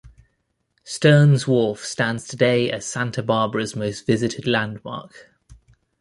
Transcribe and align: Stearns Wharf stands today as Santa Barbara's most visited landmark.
Stearns 0.83 1.47
Wharf 1.47 1.85
stands 1.85 2.27
today 2.27 2.71
as 2.71 2.87
Santa 2.87 3.21
Barbara's 3.21 3.75
most 3.75 4.07
visited 4.07 4.47
landmark. 4.47 5.29